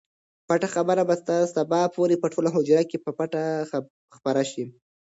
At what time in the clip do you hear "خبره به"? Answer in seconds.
0.75-1.15